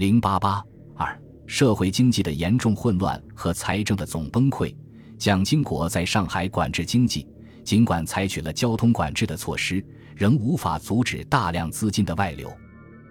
[0.00, 0.64] 零八八
[0.96, 1.14] 二，
[1.46, 4.74] 社会经济的严重混乱和财政的总崩溃。
[5.18, 7.28] 蒋经国在上海管制经济，
[7.62, 9.84] 尽管采取了交通管制的措施，
[10.16, 12.50] 仍无法阻止大量资金的外流。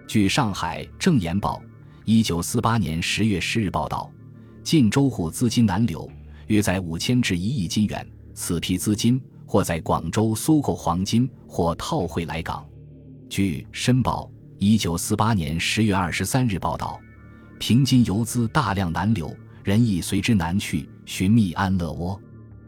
[0.07, 1.61] 据上海《正言报》
[2.05, 4.11] 一九四八年十月十日报道，
[4.63, 6.09] 晋州沪资金难流，
[6.47, 8.11] 约在五千至一亿金元。
[8.33, 12.67] 此批资金或在广州搜购黄金，或套汇来港。
[13.29, 14.27] 据《申报》
[14.61, 16.99] 一九四八年十月二十三日报道，
[17.59, 22.19] 平津游资大量南流，人亦随之南去寻觅安乐窝，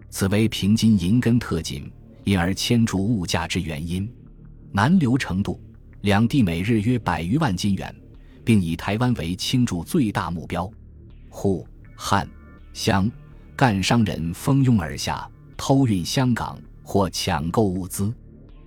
[0.09, 1.91] 此为平津银根特紧，
[2.23, 4.09] 因而牵住物价之原因。
[4.71, 5.59] 南流程度，
[5.99, 7.93] 两地每日约百余万金元，
[8.45, 10.71] 并以台湾为倾注最大目标。
[11.27, 12.25] 沪、汉、
[12.71, 13.11] 湘、
[13.57, 18.13] 赣商人蜂拥而下，偷运香港或抢购物资。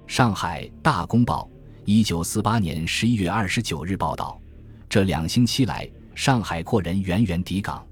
[0.06, 1.48] 上海《大公报》。
[1.86, 4.40] 一九四八年十一月二十九日报道，
[4.88, 7.86] 这两星期来，上海货人源源抵港。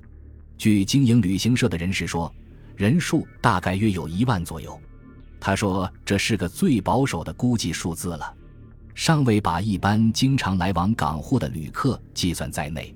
[0.56, 2.32] 据经营旅行社的人士说，
[2.74, 4.80] 人数大概约有一万左右。
[5.38, 8.34] 他说这是个最保守的估计数字了，
[8.94, 12.94] 尚未把一般经常来往港沪的旅客计算在内。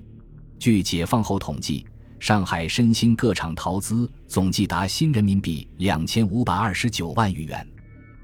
[0.57, 1.85] 据解放后统计，
[2.19, 7.67] 上海申鑫各厂逃资总计达新人民币两千五百二十九万余元。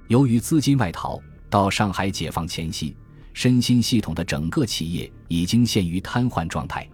[0.07, 1.21] 由于资金外逃。
[1.53, 2.97] 到上海解放前夕，
[3.31, 6.89] 身心系统的整个企业已经陷于瘫痪状态。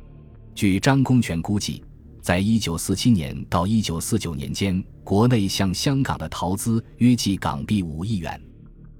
[0.53, 1.81] 据张公权估计，
[2.21, 8.37] 在一九四七年到一九四九年间，国内向香港的投资约计港币五亿元，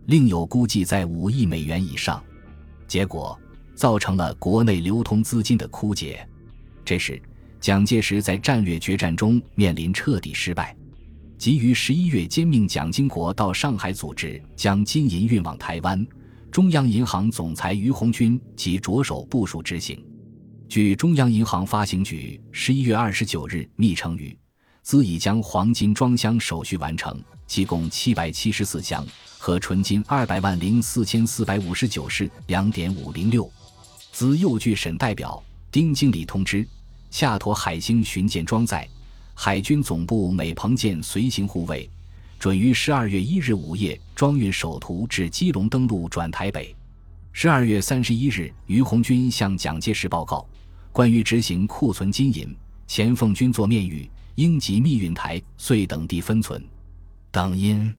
[0.06, 2.24] 另有估计在五亿美元以上。
[2.88, 3.38] 结果
[3.76, 6.26] 造成了国内流通资金的枯竭。
[6.86, 7.22] 这时，
[7.60, 10.74] 蒋介石在战略决战中面临彻底失败。
[11.40, 16.06] 即于十一月兼命蒋经国到上海组织将金银运往台湾，
[16.52, 20.06] 中央银行总裁于鸿钧即着手部署执行。
[20.68, 24.38] 据中央银行发行局十一月二十九日密称于，
[24.84, 27.18] 兹已将黄金装箱手续完成，
[27.48, 29.08] 其共七百七十四箱，
[29.38, 33.50] 和纯金二百万零四千四百五十九式两点五零六。
[34.12, 35.42] 兹又据沈代表
[35.72, 36.68] 丁经理通知，
[37.10, 38.86] 下妥海星巡舰装载。
[39.42, 41.90] 海军总部美鹏舰随行护卫，
[42.38, 46.76] 准于十二月一日午夜装运首图至基隆登陆转台北。
[47.32, 50.46] 十二月三十一日，于红军向蒋介石报告
[50.92, 52.54] 关于执行库存金银，
[52.86, 56.62] 前奉军座面谕，应急密运台遂等地分存。
[57.32, 57.96] 等因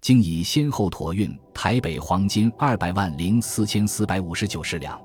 [0.00, 4.96] 经已先后妥运台北黄金二百万零四千四百五十九十两，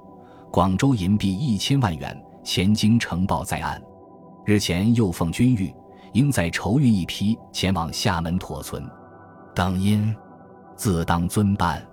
[0.52, 3.81] 广州银币一千万元，前经呈报在案。
[4.44, 5.74] 日前又奉军谕，
[6.13, 8.84] 应在筹运一批前往厦门妥存，
[9.53, 10.13] 等因
[10.75, 11.85] 自当遵办。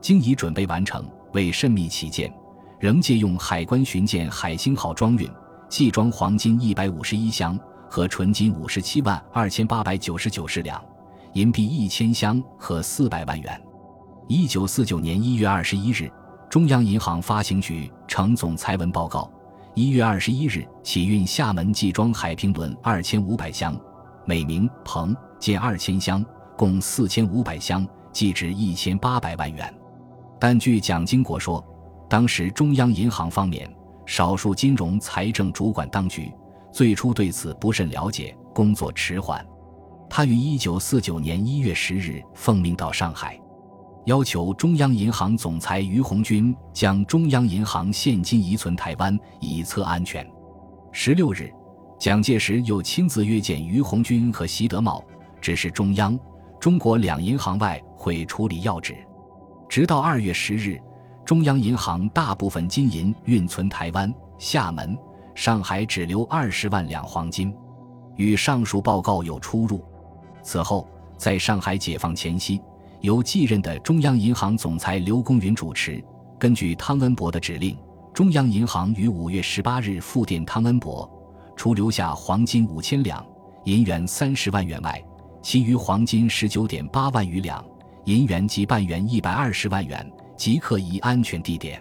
[0.00, 2.30] 经已准备完成，为慎密起见，
[2.78, 5.30] 仍借用海关巡舰海星号装运，
[5.68, 10.84] 计装黄金一百五十一箱和纯金五十七万二千八百九十九十两，
[11.32, 13.62] 银币一千箱和四百万元。
[14.28, 16.10] 一九四九年一月二十一日，
[16.50, 19.30] 中央银行发行局呈总裁文报告。
[19.76, 23.76] 一月二十一日起运厦门寄装海平轮二千五百箱，
[24.24, 26.24] 美名鹏舰二千箱，
[26.56, 29.74] 共四千五百箱，计值一千八百万元。
[30.38, 31.64] 但据蒋经国说，
[32.08, 33.68] 当时中央银行方面
[34.06, 36.32] 少数金融财政主管当局
[36.72, 39.44] 最初对此不甚了解，工作迟缓。
[40.08, 43.36] 他于一九四九年一月十日奉命到上海。
[44.04, 50.26] 要求中央银行总裁于鸿钧将中央银行现金移存台湾，以测安全。
[50.92, 51.50] 十六日，
[51.98, 55.02] 蒋介石又亲自约见于鸿钧和习德茂，
[55.40, 56.18] 指示中央、
[56.60, 58.94] 中国两银行外汇处理要旨。
[59.70, 60.78] 直到二月十日，
[61.24, 64.94] 中央银行大部分金银运存台湾、厦门、
[65.34, 67.56] 上海，只留二十万两黄金，
[68.16, 69.82] 与上述报告有出入。
[70.42, 72.60] 此后，在上海解放前夕。
[73.04, 76.02] 由继任的中央银行总裁刘公云主持。
[76.38, 77.76] 根据汤恩伯的指令，
[78.14, 81.06] 中央银行于五月十八日复电汤恩伯，
[81.54, 83.22] 除留下黄金五千两、
[83.64, 85.04] 银元三十万元外，
[85.42, 87.62] 其余黄金十九点八万余两、
[88.06, 91.78] 银元及半元一百二十万元，即刻移安全地点。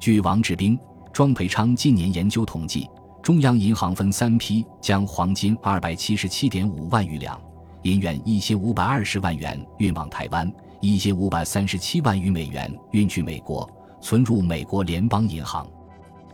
[0.00, 0.76] 据王志兵、
[1.12, 2.90] 庄培昌近年研究统计，
[3.22, 7.40] 中央银行分三批将黄金二百七十七点五万余两。
[7.82, 13.68] 银元一千五百二十万元运往台湾，一千五百三十七万余美元运去美国，
[14.00, 15.66] 存入美国联邦银行。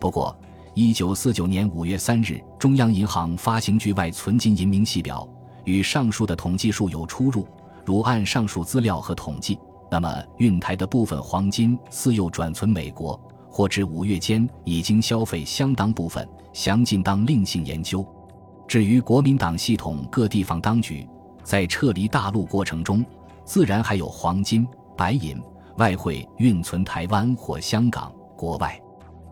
[0.01, 0.37] 不过，
[0.75, 5.29] 一九四九年五月三日，中央银行发行局外存金银明细表
[5.65, 7.47] 与上述的统计数有出入。
[7.85, 9.59] 如按上述资料和统计，
[9.91, 13.21] 那么运台的部分黄金似又转存美国，
[13.51, 18.05] 或至五月间已经消费相当部分，详尽当另行研究。
[18.67, 21.07] 至于国民党系统各地方当局，
[21.45, 23.05] 在撤离大陆过程中，
[23.45, 25.41] 自然还有黄金、白银、
[25.77, 28.81] 外汇运存台湾或香港、国外。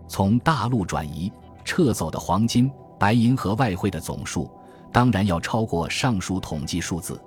[0.06, 1.32] 从大陆转移
[1.64, 4.50] 撤走的黄金、白银和外汇的总数，
[4.93, 7.19] 当然要超过上述统计数字。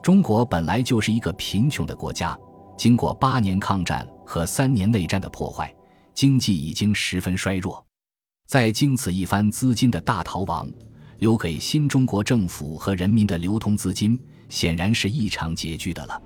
[0.00, 2.38] 中国本来就是一个贫穷的国家，
[2.76, 5.74] 经过八年抗战和三年内战的破坏，
[6.14, 7.84] 经济已经十分衰弱。
[8.46, 10.68] 在经此一番资金的大逃亡。
[11.20, 14.18] 留给新中国政府和人民的流通资金，
[14.48, 16.20] 显然是异常拮据的了。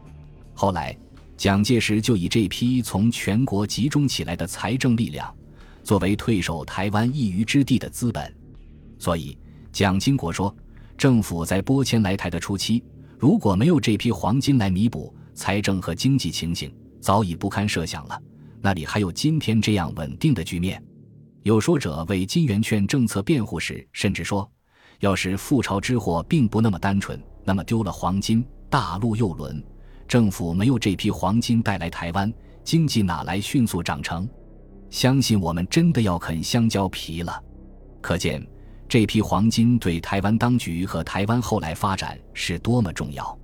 [0.55, 0.96] 后来，
[1.37, 5.35] 蒋介石就以这批从全国集中起来的财政力量，
[5.82, 8.32] 作为退守台湾一隅之地的资本。
[8.96, 9.37] 所以，
[9.73, 10.55] 蒋经国说，
[10.97, 12.82] 政府在拨迁来台的初期，
[13.19, 18.23] 如果没有这批黄金来弥补，财政和经济情形早已不堪设想了。
[18.61, 20.81] 那里还有今天这样稳定的局面？
[21.43, 24.49] 有说者为金圆券政策辩护时，甚至说。
[25.05, 29.62] 要是覆巢之祸并不那么单纯，那么丢了黄金，大陆又沦，
[30.09, 32.33] 政府没有这批黄金带来台湾，
[32.65, 34.27] 经济哪来迅速长成？
[34.89, 37.39] 相信我们真的要啃香蕉皮了。
[38.01, 38.45] 可见
[38.89, 43.39] 这批黄金对台湾当局和台湾后来发展是多么重要。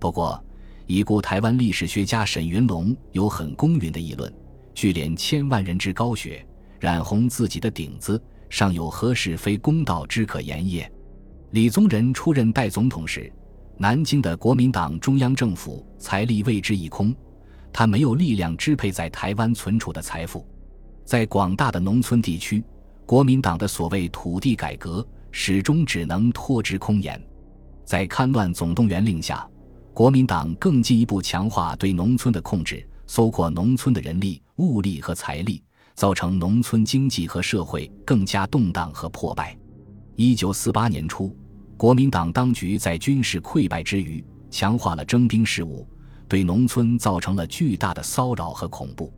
[0.00, 0.44] 不过，
[0.86, 4.32] 已故台湾历史学家沈云龙有很公允的议论：
[4.74, 6.44] 聚敛千万人之高学，
[6.80, 8.20] 染红自己的顶子。
[8.48, 10.90] 尚有何事非公道之可言也？
[11.50, 13.32] 李宗仁出任代总统时，
[13.78, 17.14] 南京的国民党中央政府财力为之一空，
[17.72, 20.46] 他没有力量支配在台湾存储的财富，
[21.04, 22.62] 在广大的农村地区，
[23.06, 27.20] 国民党的所谓土地改革始终只能托之空言。
[27.84, 29.48] 在戡乱总动员令下，
[29.94, 35.62] 国民党更进一步强化对农村的控制，搜括农村的人力、物力和财力。
[35.94, 39.56] 造成农村经济和社会更加动荡和破败。
[40.16, 41.36] 一九四八年初，
[41.76, 45.86] 国民党当局在军事溃败之余，强化了征兵事务，
[46.26, 49.12] 对农村造成了巨大的骚扰和恐怖。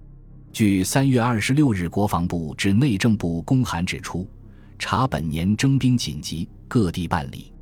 [0.53, 4.29] 据三月二十六日国防部至内政部公函指出，
[4.77, 7.53] 查本年征兵紧急，各地办理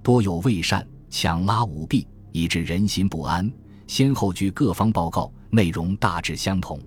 [0.00, 3.50] 多有未善、强拉舞弊，以致人心不安。
[3.88, 6.80] 先后据各方报告，内容大致相同。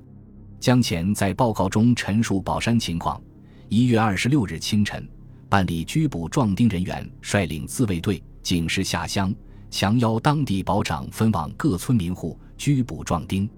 [0.61, 3.21] 江前在报告中陈述宝山情况。
[3.67, 5.07] 一月二十六日清晨，
[5.49, 9.33] 办理拘捕壮丁人员率领自卫队警示下乡，
[9.71, 13.49] 强邀当地保长分往各村民户拘捕壮丁。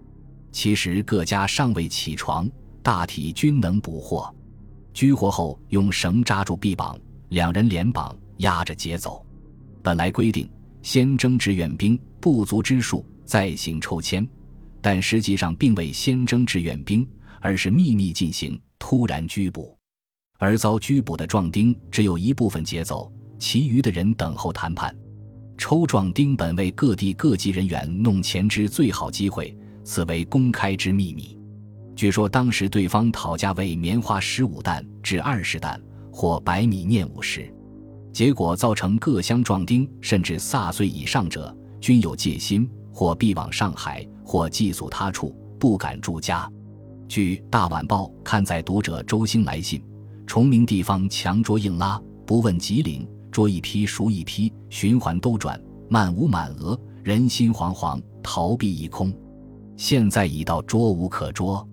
[0.53, 2.49] 其实各家尚未起床，
[2.81, 4.33] 大体均能捕获。
[4.93, 6.97] 拘获后用绳扎住臂膀，
[7.29, 9.25] 两人连绑押着劫走。
[9.83, 10.49] 本来规定
[10.81, 14.27] 先征志愿兵，不足之数再行抽签。
[14.81, 17.07] 但实际上并未先征志愿兵，
[17.39, 19.77] 而是秘密进行突然拘捕，
[20.41, 24.93] 而遭拘捕的壮丁只有一部分劫走，其余的人等候谈判。
[25.55, 31.37] 抽壮丁本为各地各级人员弄钱之最好机会，此为公开之秘密。
[31.95, 35.79] 据说当时对方讨价为棉花十五担至二十担，
[36.11, 37.47] 或白米面五十，
[38.11, 44.03] 结果造成各乡壮丁甚至卅岁以上者均有戒心，或避往上海。
[44.23, 46.49] 或寄宿他处，不敢住家。
[47.07, 49.83] 据《大晚报》刊载读者周兴来信，
[50.31, 59.13] 崇明地方强捉硬拉，不问吉林，捉一批赎一批，循环兜转，漫无满额，人心惶惶，逃避一空。
[59.75, 61.67] 现在已到捉无可捉，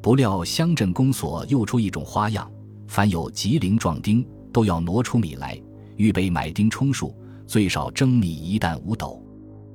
[0.00, 2.48] 不料乡镇公所又出一种花样：
[2.86, 5.60] 凡有吉林壮丁，都要挪出米来，
[5.96, 7.12] 预备买丁充数，
[7.44, 9.20] 最少征米一担五斗。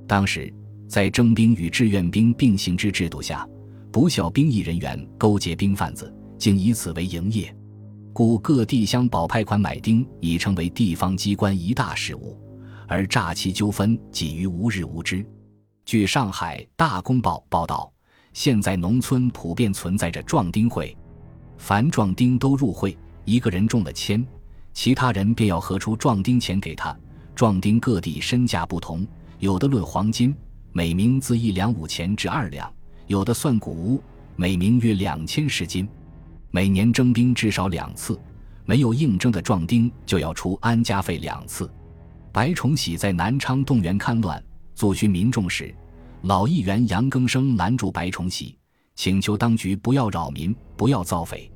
[0.07, 0.49] 当时。
[0.87, 3.45] 在征兵与志愿兵并行之制度下，
[3.91, 7.53] 不孝兵役人员勾结兵贩子，竟以此为营业，
[8.13, 12.37] 故各地乡保派款买丁已成为地方机关一大事务，
[12.87, 15.25] 而诈欺纠纷几于无日无之。
[15.85, 17.91] 据上海《大公报》报道，
[18.33, 20.95] 现在农村普遍存在着壮丁会，
[21.57, 24.25] 凡壮丁都入会，一个人中了签，
[24.73, 26.95] 其他人便要合出壮丁钱给他。
[27.33, 29.07] 壮丁各地身价不同，
[29.39, 30.35] 有的论黄金。
[30.73, 32.71] 每名自一两五钱至二两，
[33.07, 34.03] 有的算谷物，
[34.35, 35.87] 每名约两千十斤。
[36.53, 38.19] 每年征兵至少两次，
[38.65, 41.71] 没有应征的壮丁就要出安家费两次。
[42.33, 44.43] 白崇禧在南昌动员戡乱，
[44.75, 45.73] 阻寻民众时，
[46.23, 48.57] 老议员杨庚生拦住白崇禧，
[48.95, 51.49] 请求当局不要扰民，不要造匪。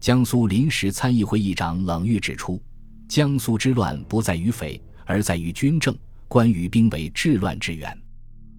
[0.00, 2.60] 江苏临时参议会议长冷玉指出，
[3.08, 5.96] 江苏之乱不在于匪，而在于军政，
[6.26, 7.96] 关于兵为治乱之源。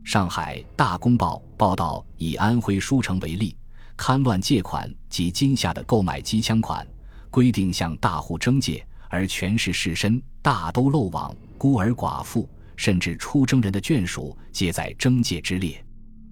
[0.06, 3.56] 上海《大公报》报道，以安徽舒城为例，
[3.98, 6.86] 勘乱借款及今夏的购买机枪款，
[7.30, 15.84] 规定向大户征借，而权势士绅大都漏网，孤儿寡妇甚至出征人的眷属皆在征借之列，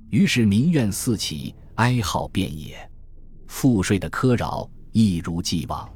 [0.10, 2.78] 于是民怨四起，哀号遍野，
[3.48, 5.90] 赋税的苛扰一如既往。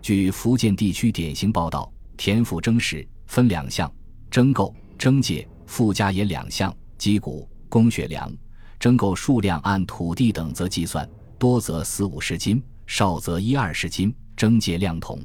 [0.00, 3.90] 据福建地区典型报道，田赋征时分两项：
[4.30, 8.30] 征购、征借，附加也两项，击鼓、公学粮。
[8.78, 14.14] 征购数量按土地等则计算，多则四五十斤，少则一二十斤。
[14.36, 15.16] 征借量同，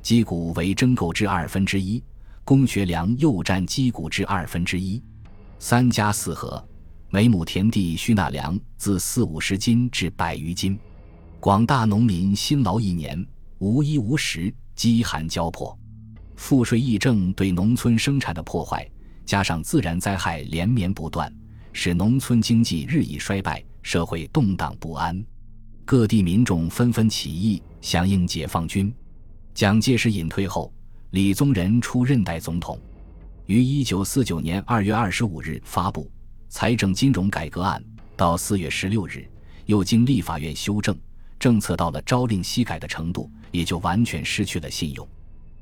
[0.00, 2.02] 击鼓为征购之二分之一，
[2.44, 5.02] 公学粮又占击鼓之二分之一。
[5.58, 6.66] 三家四合，
[7.10, 10.78] 每亩田地需纳粮自四五十斤至百余斤。
[11.38, 13.22] 广大农民辛劳一年，
[13.58, 15.78] 无衣无食，饥寒交迫。
[16.34, 18.90] 赋税议政对农村生产的破坏，
[19.26, 21.30] 加上自然灾害连绵不断。
[21.72, 25.24] 使农村经济日益衰败，社会动荡不安，
[25.84, 28.92] 各地民众纷纷起义响应解放军。
[29.54, 30.72] 蒋介石隐退后，
[31.10, 32.78] 李宗仁出任代总统，
[33.46, 36.04] 于一九四九年二月二十五日发布
[36.48, 37.82] 《财政金融改革案》，
[38.16, 39.28] 到四月十六日
[39.66, 40.96] 又经立法院修正，
[41.38, 45.06] 政策到了朝令夕改的程度，也就完全失去了信用。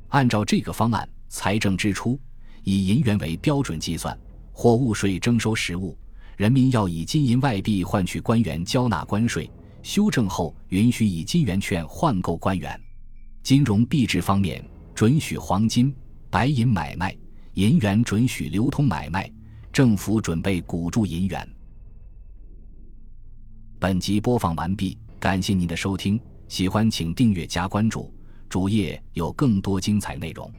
[0.09, 2.19] 按照这个方案，财政支出
[2.63, 4.17] 以银元为标准计算。
[4.59, 5.95] 货物税征收实物，
[6.39, 9.51] 人民要以金银外币换取官员交纳关税。
[9.83, 12.81] 修正后，允许以金圆券换购官员。
[13.43, 15.95] 金融币制方面，准许黄金、
[16.31, 17.15] 白银买卖，
[17.53, 19.31] 银元准许流通买卖。
[19.75, 21.47] 政府准备补助银元。
[23.79, 28.11] 本集播放完毕，感谢您的收听，喜欢请订阅加关注，
[28.49, 30.51] 主页有更多精彩内容。